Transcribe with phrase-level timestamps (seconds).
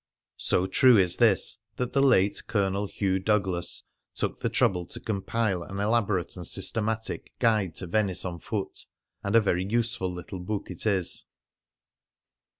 [0.39, 3.83] So true is this that the late Colonel Hugh Douglas
[4.15, 8.85] took the trouble to compile an elaborate and systematic "Guide to Venice on Foot":
[9.23, 11.25] and a very useful little book it is.